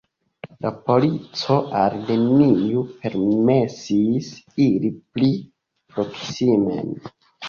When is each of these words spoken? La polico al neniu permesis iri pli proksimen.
La 0.65 0.69
polico 0.85 1.57
al 1.81 1.97
neniu 2.07 2.81
permesis 3.03 4.29
iri 4.69 4.91
pli 4.97 5.29
proksimen. 5.93 6.91